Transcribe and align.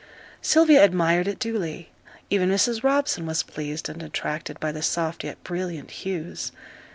Sylvia 0.41 0.83
admired 0.83 1.27
it 1.27 1.37
duly; 1.37 1.91
even 2.31 2.49
Mrs. 2.49 2.81
Robson 2.81 3.27
was 3.27 3.43
pleased 3.43 3.87
and 3.87 4.01
attracted 4.01 4.59
by 4.59 4.71
the 4.71 4.81
soft 4.81 5.23
yet 5.23 5.43
brilliant 5.43 5.91
hues. 5.91 6.51